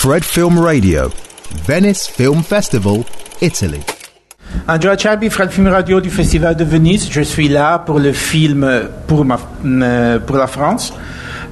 [0.00, 1.10] Fred Film Radio,
[1.66, 3.04] Venice Film Festival,
[3.40, 3.80] Italy.
[4.68, 7.08] Andrea Ciabi, Fred Film Radio du Festival de Venise.
[7.10, 8.64] Je suis là pour le film
[9.08, 10.94] pour, ma, euh, pour la France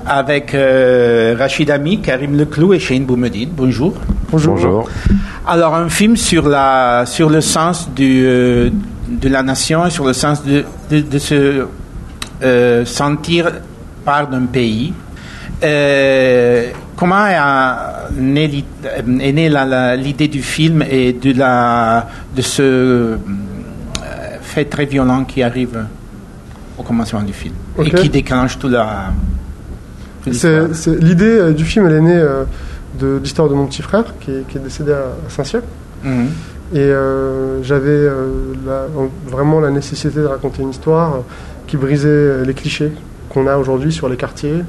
[0.07, 3.51] avec euh, Rachid Ami, Karim Leclou et Shane Boumedine.
[3.53, 3.95] Bonjour.
[4.31, 4.89] Bonjour.
[5.45, 8.71] Alors, un film sur, la, sur le sens du, euh,
[9.09, 11.67] de la nation et sur le sens de, de, de se
[12.45, 13.51] euh, sentir
[14.05, 14.93] part d'un pays.
[16.97, 18.65] Euh, comment est née
[19.21, 23.17] est née l'idée du film et de, la, de ce euh,
[24.41, 25.85] fait très violent qui arrive
[26.79, 29.13] au commencement du film et qui déclenche tout la.
[30.27, 32.45] L'idée euh, du film, elle est née euh,
[32.99, 35.63] de l'histoire de mon petit frère qui est, qui est décédé à, Saint-Cyr.
[36.03, 36.29] Mhm.
[36.75, 38.29] Et euh, j'avais euh,
[39.27, 41.19] vraiment la nécessité de raconter une histoire euh,
[41.69, 42.91] qui brisait euh, les clichés
[43.29, 44.63] qu'on a aujourd'hui sur les quartiers,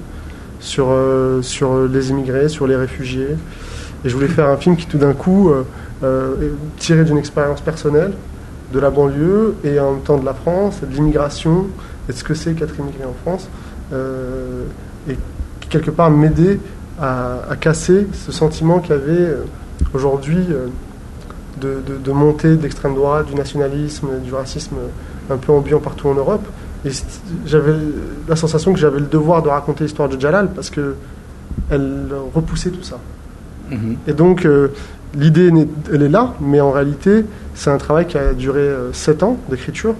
[0.60, 3.36] sur, euh, sur les immigrés, sur les réfugiés.
[4.04, 5.64] Et je voulais faire un film qui tout d'un coup euh,
[6.04, 8.14] euh, tiré d'une expérience personnelle
[8.74, 11.68] de la banlieue et en même temps de la France, de l'immigration
[12.08, 13.49] et de ce que c'est qu'être immigré en France.
[13.94, 14.64] euh,
[15.10, 15.18] et
[15.70, 16.60] quelque part m'aider
[17.02, 19.46] à, casser ce sentiment qu'il y avait euh,
[19.94, 20.46] aujourd'hui
[21.62, 24.76] de, de, de montée d'extrême droite, du nationalisme, du racisme
[25.30, 26.46] un peu ambiant partout en Europe.
[26.88, 26.91] Et
[27.46, 27.74] j'avais
[28.27, 30.96] la sensation que j'avais le devoir de raconter l'histoire de Jalal parce que
[31.70, 32.98] elle repoussait tout ça.
[33.71, 33.98] Mhm.
[34.07, 34.70] Et donc, euh,
[35.15, 35.52] l'idée,
[35.91, 39.96] elle est là, mais en réalité, c'est un travail qui a duré 7 ans d'écriture.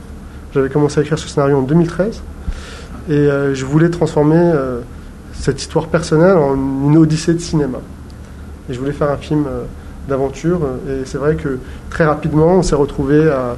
[0.54, 2.22] J'avais commencé à écrire ce scénario en 2013.
[3.10, 4.82] Et euh, je voulais transformer euh,
[5.34, 7.80] cette histoire personnelle en une odyssée de cinéma.
[8.70, 9.64] Et je voulais faire un film euh,
[10.10, 10.60] d'aventure.
[10.90, 13.56] Et c'est vrai que très rapidement, on s'est retrouvé à,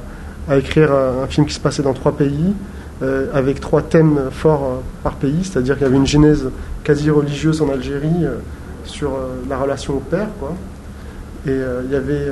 [0.48, 2.54] à écrire un film qui se passait dans trois pays,
[3.02, 5.44] euh, avec trois thèmes forts euh, par pays.
[5.44, 6.50] C'est-à-dire qu'il y avait une genèse
[6.84, 8.36] quasi religieuse en Algérie euh,
[8.84, 9.12] sur
[9.48, 10.54] la relation au père, quoi.
[11.46, 12.26] Et il y avait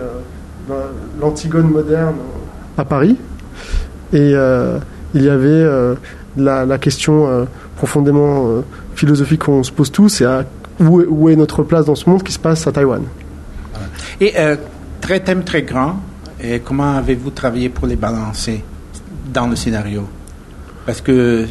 [1.20, 2.16] l'Antigone moderne
[2.77, 3.16] à Paris.
[4.12, 5.66] Et il y avait
[6.37, 8.62] la, question profondément
[8.97, 10.26] philosophique qu'on se pose tous, c'est
[10.81, 13.03] où est notre place dans ce monde qui se passe à Taïwan.
[14.21, 14.56] Et euh,
[15.00, 16.00] très thème très grand.
[16.41, 18.62] Et comment avez-vous travaillé pour les balancer
[19.32, 20.09] dans le scénario?
[20.88, 21.44] Parce que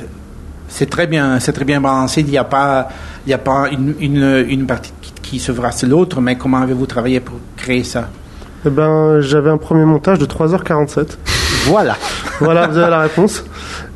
[0.67, 2.21] c'est très bien, c'est très bien balancé.
[2.21, 2.89] Il n'y a pas,
[3.23, 6.19] il y a pas une, une, une partie qui, qui se brasse l'autre.
[6.21, 8.09] Mais comment avez-vous travaillé pour créer ça?
[8.65, 11.17] Eh ben, j'avais un premier montage de 3h47.
[11.67, 11.95] Voilà.
[12.39, 13.43] Voilà, vous avez la réponse.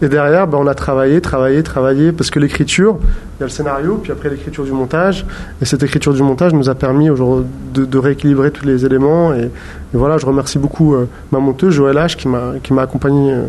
[0.02, 2.98] Et derrière, ben, on a travaillé, travaillé, travaillé, parce que l'écriture,
[3.38, 5.28] il y a le scénario, puis après l'écriture du montage.
[5.62, 9.32] Et cette écriture du montage nous a permis aujourd'hui de, de rééquilibrer tous les éléments.
[9.36, 9.50] Et, et
[9.94, 13.46] voilà, je remercie beaucoup euh, ma monteuse, Joël H, qui m'a qui m'a accompagné euh,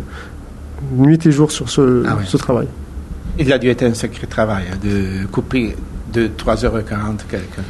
[0.95, 2.67] nuit et jour sur ce, Ah ce travail.
[3.39, 5.75] Il a dû être un sacré travail hein, de couper
[6.13, 7.61] de 3h40 quelque.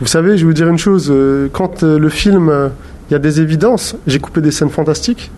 [0.00, 1.08] Vous savez, je vais vous dire une chose.
[1.10, 2.68] euh, Quand euh, le film, euh,
[3.08, 5.30] il y a des évidences, j'ai coupé des scènes fantastiques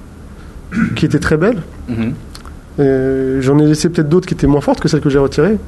[0.97, 1.63] qui étaient très belles.
[1.89, 2.13] Mhm.
[3.41, 5.59] J'en ai laissé peut-être d'autres qui étaient moins fortes que celles que j'ai retirées.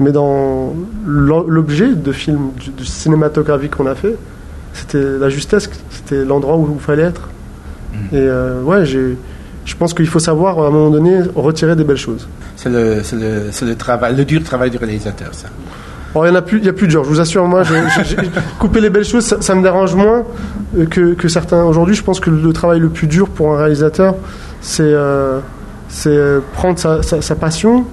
[0.00, 0.74] Mais dans
[1.06, 4.16] l'o- l'objet de film, du, du cinématographique qu'on a fait,
[4.74, 7.28] c'était la justesse, c'était l'endroit où il fallait être.
[8.12, 9.16] Et euh, ouais, j'ai-
[9.66, 12.26] je pense qu'il faut savoir à un moment donné retirer des belles choses.
[12.56, 15.48] C'est le, travail, le dur travail du réalisateur, ça.
[16.14, 17.04] Or, il y en a plus, il y a plus dur.
[17.04, 17.62] Je vous assure, moi,
[18.58, 20.22] couper les belles choses, ça, ça me dérange moins
[20.90, 21.62] que, que certains.
[21.64, 24.14] Aujourd'hui, je pense que le travail le plus dur pour un réalisateur,
[24.62, 25.40] c'est euh,
[25.88, 27.84] c'est euh, prendre sa, sa- sa passion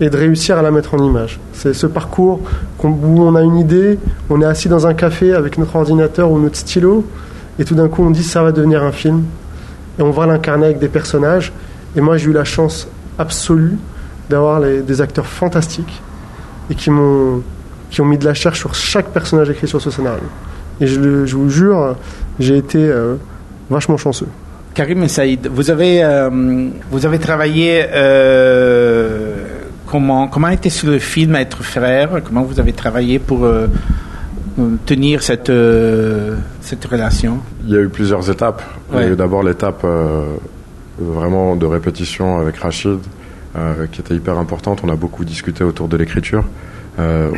[0.00, 1.38] et de réussir à la mettre en image.
[1.52, 2.40] C'est ce parcours
[2.82, 2.88] où
[3.22, 3.98] on a une idée,
[4.30, 7.04] on est assis dans un café avec notre ordinateur ou notre stylo,
[7.58, 9.22] et tout d'un coup, on dit ça va devenir un film,
[10.00, 11.52] et on va l'incarner avec des personnages.
[11.94, 12.88] Et moi, j'ai eu la chance
[13.18, 13.76] absolue
[14.30, 16.00] d'avoir des acteurs fantastiques
[16.70, 17.42] et qui m'ont
[17.90, 20.22] qui ont mis de la chair sur chaque personnage écrit sur ce scénario.
[20.80, 21.96] Et je, vous jure,
[22.38, 23.16] j'ai été euh,
[23.68, 24.28] vachement chanceux.
[24.74, 26.30] Karim Saïd, vous avez, euh,
[26.90, 29.44] vous avez travaillé euh,
[29.86, 32.20] comment, comment était sur le film Être frère?
[32.24, 33.44] Comment vous avez travaillé pour
[34.86, 38.62] tenir cette, euh, cette relation Il y a eu plusieurs étapes.
[38.92, 40.36] Il y a eu d'abord l'étape euh,
[40.98, 42.98] vraiment de répétition avec Rachid,
[43.56, 44.80] euh, qui était hyper importante.
[44.84, 46.44] On a beaucoup discuté autour de l'écriture.
[46.98, 47.30] Euh,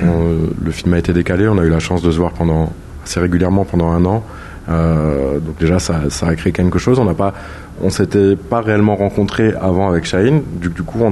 [0.62, 1.48] le film a été décalé.
[1.48, 2.72] On a eu la chance de se voir pendant
[3.04, 4.24] assez régulièrement pendant un an.
[4.68, 6.98] Euh, donc déjà, ça, a créé quelque chose.
[6.98, 7.34] On n'a pas,
[7.82, 10.42] on s'était pas réellement rencontrés avant avec Shaheen.
[10.60, 11.10] Du, coup, on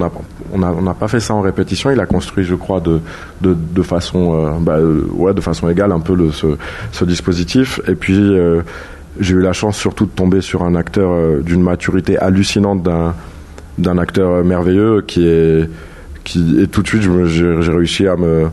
[0.58, 1.90] n'a pas fait ça en répétition.
[1.90, 6.00] Il a construit, je crois, de, façon, euh, bah, euh, ouais, de façon égale un
[6.00, 7.80] peu ce, dispositif.
[7.88, 8.36] Et puis,
[9.18, 12.86] j'ai eu la chance surtout de tomber sur un acteur d'une maturité hallucinante
[13.78, 15.68] d'un acteur merveilleux qui est
[16.36, 18.48] et tout de suite j'ai réussi à me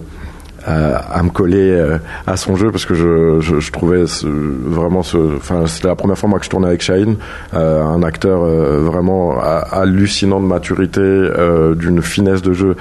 [0.67, 5.65] à me coller à son jeu parce que je, je, je trouvais vraiment ce enfin
[5.65, 7.15] c'était la première fois moi que je tournais avec Shaheen
[7.53, 11.29] un acteur vraiment hallucinant de maturité
[11.75, 12.75] d'une finesse de jeu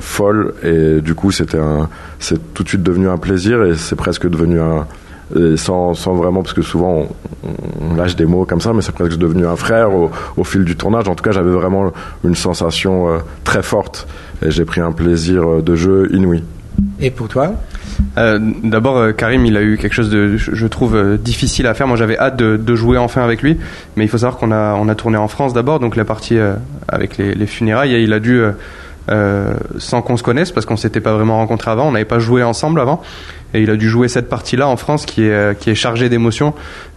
[0.00, 3.96] folle et du coup c'était un c'est tout de suite devenu un plaisir et c'est
[3.96, 4.86] presque devenu un
[5.56, 7.06] sans, sans, vraiment, parce que souvent
[7.42, 10.64] on, lâche des mots comme ça, mais c'est presque devenu un frère au, au, fil
[10.64, 11.08] du tournage.
[11.08, 11.92] En tout cas, j'avais vraiment
[12.24, 14.06] une sensation euh, très forte
[14.44, 16.42] et j'ai pris un plaisir euh, de jeu inouï.
[17.00, 17.54] Et pour toi
[18.16, 21.86] euh, D'abord, euh, Karim, il a eu quelque chose de, je trouve, difficile à faire.
[21.86, 23.58] Moi, j'avais hâte de, de, jouer enfin avec lui,
[23.96, 26.38] mais il faut savoir qu'on a, on a tourné en France d'abord, donc la partie
[26.88, 28.42] avec les, les, funérailles, et il a dû,
[29.78, 32.42] sans qu'on se connaisse, parce qu'on s'était pas vraiment rencontrés avant, on n'avait pas joué
[32.42, 33.02] ensemble avant,
[33.54, 36.08] et il a dû jouer cette partie-là en France qui est euh, qui est chargée
[36.08, 36.52] d'émotions,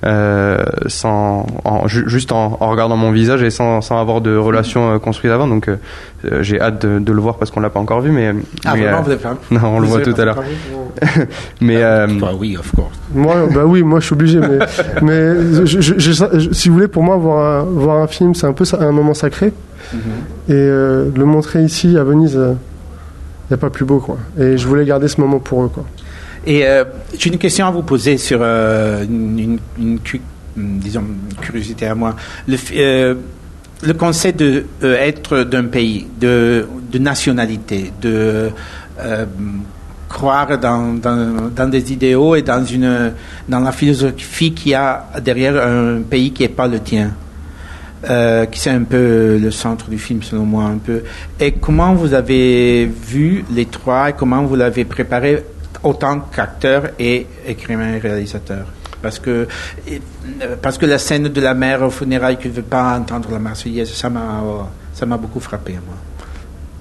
[0.06, 0.58] euh,
[0.88, 5.00] sans en, juste en, en, regardant mon visage et sans, sans avoir de relation euh,
[5.00, 5.48] construite avant.
[5.48, 5.78] Donc euh,
[6.42, 8.34] j'ai hâte de, de, le voir parce qu'on l'a pas encore vu, mais,
[8.66, 10.44] ah, mais vraiment, vous avez pas non, on le voit tout à l'heure.
[11.62, 13.00] mais ah, bah, oui, of course.
[13.14, 14.60] Moi, bah oui, moi je suis obligé, mais
[15.02, 18.48] mais je, je, je, si vous voulez, pour moi voir un, voir un film, c'est
[18.48, 19.54] un peu un moment sacré.
[19.94, 20.54] Mm -hmm.
[20.54, 20.68] Et
[21.20, 24.18] le montrer ici à Venise, il n'y a pas plus beau quoi.
[24.38, 25.84] Et je voulais garder ce moment pour eux quoi.
[26.46, 26.84] Et euh,
[27.18, 29.60] j'ai une question à vous poser sur euh, une,
[31.40, 32.16] curiosité à moi.
[32.48, 33.16] Le, euh,
[33.98, 36.66] concept de euh, être d'un pays, de,
[37.00, 38.50] nationalité, de
[40.10, 42.64] croire dans, des idéaux et dans,
[43.50, 47.12] la philosophie qu'il y a derrière un pays qui n'est pas le tien.
[48.04, 51.04] Qui c'est un peu le centre du film selon moi un peu.
[51.40, 55.44] Et comment vous avez vu les trois et comment vous l'avez préparé
[55.84, 58.66] autant qu'acteur et écrivain et réalisateur.
[59.02, 59.48] Parce que,
[60.62, 63.40] parce que la scène de la mère au funérailles qui ne veut pas entendre la
[63.40, 64.44] Marseillaise, ça m'a,
[64.94, 65.96] ça m'a beaucoup frappé, moi.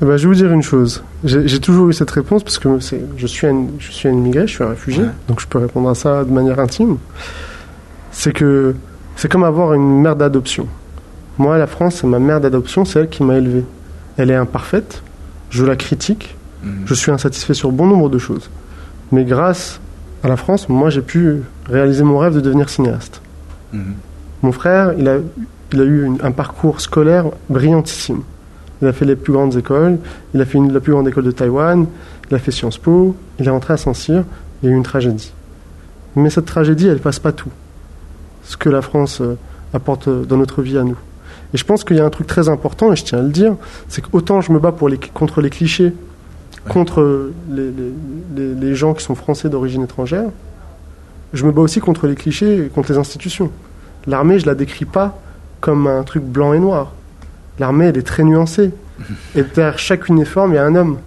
[0.02, 1.02] Eh ben, je vais vous dire une chose.
[1.24, 2.78] J'ai toujours eu cette réponse parce que
[3.16, 5.10] je suis, un, je suis un immigré, je suis un réfugié, ouais.
[5.28, 6.96] donc je peux répondre à ça de manière intime.
[8.10, 8.74] C'est que
[9.16, 10.66] c'est comme avoir une mère d'adoption.
[11.36, 13.64] Moi, la France, c'est ma mère d'adoption, c'est elle qui m'a élevé.
[14.16, 15.02] Elle est imparfaite,
[15.50, 16.68] je la critique, mmh.
[16.86, 18.48] je suis insatisfait sur bon nombre de choses.
[19.12, 19.80] Mais grâce
[20.22, 23.20] à la France, moi, j'ai pu réaliser mon rêve de devenir cinéaste.
[23.72, 23.80] Mmh.
[24.42, 25.18] Mon frère, il a,
[25.72, 28.22] il a eu une, un parcours scolaire brillantissime.
[28.82, 29.98] Il a fait les plus grandes écoles,
[30.34, 31.86] il a fait une, la plus grande école de Taïwan,
[32.30, 34.24] il a fait Sciences Po, il est rentré à Saint-Cyr,
[34.62, 35.32] il y a eu une tragédie.
[36.16, 37.50] Mais cette tragédie, elle ne passe pas tout.
[38.44, 39.36] Ce que la France euh,
[39.74, 40.96] apporte dans notre vie à nous.
[41.52, 43.28] Et je pense qu'il y a un truc très important, et je tiens à le
[43.28, 43.56] dire,
[43.88, 45.92] c'est qu'autant je me bats pour les, contre les clichés
[46.68, 47.70] contre les,
[48.36, 50.28] les, les, gens qui sont français d'origine étrangère,
[51.32, 53.50] je me bats aussi contre les clichés et contre les institutions.
[54.06, 55.20] L'armée, je la décris pas
[55.60, 56.92] comme un truc blanc et noir.
[57.58, 58.72] L'armée, elle est très nuancée.
[59.34, 60.98] Et derrière chaque uniforme, il y a un homme.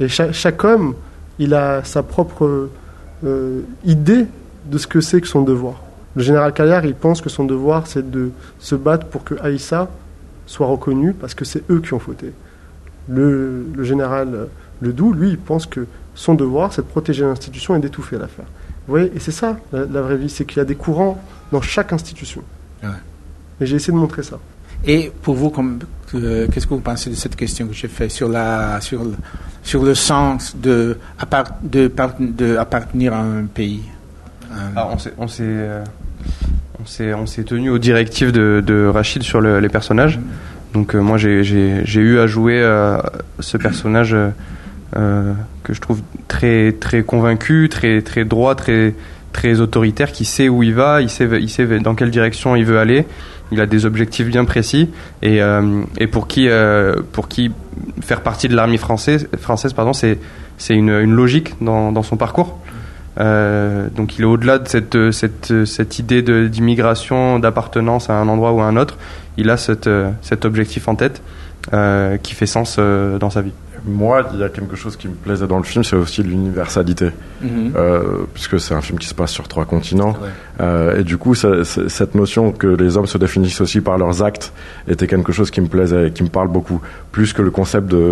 [0.00, 0.94] Et chaque, chaque homme,
[1.38, 2.68] il a sa propre
[3.24, 4.26] euh, idée
[4.66, 5.82] de ce que c'est que son devoir.
[6.16, 9.88] Le général Caillard, il pense que son devoir, c'est de se battre pour que Aïssa
[10.46, 12.32] soit reconnue parce que c'est eux qui ont fauté.
[13.08, 14.48] Le, le général
[14.80, 18.46] le doux, lui, il pense que son devoir, c'est de protéger l'institution et d'étouffer l'affaire.
[18.86, 21.22] Vous voyez, et c'est ça la, la, vraie vie, c'est qu'il y a des courants
[21.52, 22.42] dans chaque institution.
[22.82, 22.88] Ouais.
[23.60, 24.38] Et j'ai essayé de montrer ça.
[24.86, 28.80] Et pour vous, qu'est-ce que vous pensez de cette question que j'ai faite sur, la,
[28.80, 29.14] sur, le,
[29.62, 30.96] sur le sens de,
[31.62, 33.82] de, de appartenir à un pays?
[34.74, 35.84] Alors, on s'est euh,
[36.80, 40.18] on s'est tenu aux directives de, de Rachid sur le, les personnages.
[40.18, 40.22] Mm.
[40.72, 42.98] Donc euh, moi j'ai eu à jouer euh,
[43.40, 44.30] ce personnage euh,
[44.92, 48.94] que je trouve très très convaincu, très très droit, très
[49.32, 52.64] très autoritaire, qui sait où il va, il sait il sait dans quelle direction il
[52.64, 53.06] veut aller.
[53.52, 54.90] Il a des objectifs bien précis
[55.22, 57.50] et, euh, et pour qui euh, pour qui
[58.00, 60.18] faire partie de l'armée française française pardon c'est
[60.56, 62.58] c'est une, une logique dans, dans son parcours.
[63.18, 68.52] Euh, donc il est au-delà de cette, cette, cette idée d'immigration, d'appartenance à un endroit
[68.52, 68.98] ou à un autre.
[69.36, 69.90] Il a cette,
[70.22, 71.22] cet objectif en tête
[71.72, 73.52] euh, qui fait sens euh, dans sa vie
[73.84, 77.06] moi, il y a quelque chose qui me plaisait dans le film, c'est aussi l'universalité,
[77.06, 77.76] mm -hmm.
[77.76, 78.02] euh,
[78.34, 80.14] puisque c'est un film qui se passe sur trois continents.
[80.22, 80.28] Ouais.
[80.60, 84.52] Euh, et du coup, cette notion que les hommes se définissent aussi par leurs actes
[84.86, 86.80] était quelque chose qui me plaisait, et qui me parle beaucoup,
[87.12, 88.04] plus que le concept de,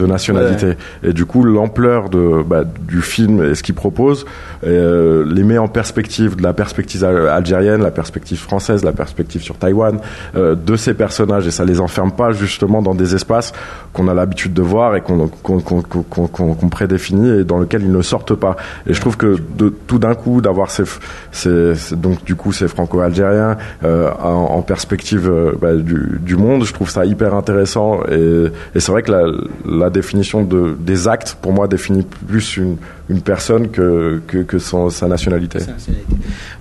[0.00, 0.66] de nationalité.
[0.66, 1.10] Ouais.
[1.10, 4.18] Et du coup, l'ampleur de bah, du film et ce qu'il propose
[4.66, 9.56] euh, les met en perspective de la perspective algérienne, la perspective française, la perspective sur
[9.62, 13.52] Taïwan, euh, de ces personnages, et ça les enferme pas justement dans des espaces
[13.92, 17.92] qu'on a l'habitude de voir et qu'on qu qu qu prédéfinit et dans lequel ils
[17.92, 18.56] ne sortent pas.
[18.88, 20.84] Et je trouve que de, tout d'un coup, d'avoir ces,
[21.30, 26.64] ces donc du coup c'est franco-algérien euh, en, en perspective euh, bah, du, du monde.
[26.64, 29.24] Je trouve ça hyper intéressant et, et c'est vrai que la,
[29.64, 32.76] la définition de, des actes pour moi définit plus une,
[33.10, 35.58] une personne que, que, que son, sa nationalité.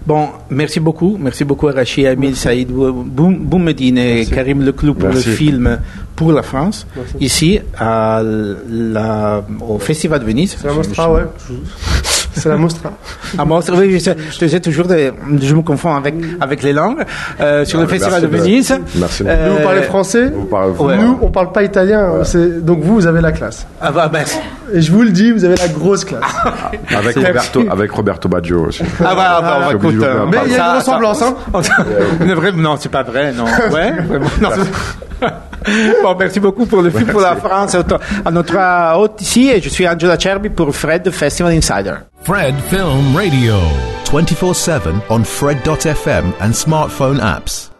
[0.06, 1.18] Bon, merci beaucoup.
[1.20, 5.30] Merci beaucoup Rachid, Amil, Saïd Boum- Boumedine et Karim Leclou pour Merci.
[5.30, 5.78] le film
[6.24, 7.13] pour la France, Merci.
[7.20, 8.22] ici à
[8.70, 10.56] la, au Festival de Venise.
[10.60, 11.24] C'est la Mostra, ouais.
[12.36, 12.92] C'est la Mostra.
[13.36, 15.12] Ah, bon, oui, je sais, je sais toujours, de-
[15.42, 17.03] je me confonds avec, avec les langues,
[17.42, 18.80] euh, sur Ah, le Festival de Venise.
[18.96, 19.24] Merci.
[19.25, 20.30] Euh, Nous, vous parlez français.
[20.30, 20.98] Vous parlez- ouais.
[20.98, 22.12] Nous, on parle pas italien.
[22.62, 23.65] Donc vous, vous avez la classe.
[23.82, 24.24] Ah, bah, ben,
[24.72, 26.22] Et je vous le dis, vous avez la grosse classe.
[26.96, 28.84] Avec Roberto, avec Roberto Baggio aussi.
[29.03, 31.18] ah, bah, bah, J'ai écoute, oublié de euh, vous Mais il y a une ressemblance,
[31.20, 32.51] ça- hein.
[32.56, 33.46] Non, c'est pas vrai, non.
[33.74, 34.50] Ouais, vraiment, non.
[36.01, 37.75] Bon, merci beaucoup pour le film pour la France,
[38.25, 41.96] à notre hôte ici, et je suis Angela Cherby pour Fred Festival Insider.
[42.24, 43.55] Fred Film Radio.
[44.12, 47.73] 24 7 on Fred.fm and smartphone apps.